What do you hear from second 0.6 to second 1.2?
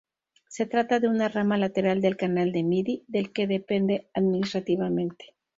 trata de